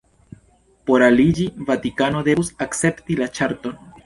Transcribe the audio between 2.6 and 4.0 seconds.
akcepti la ĉarton.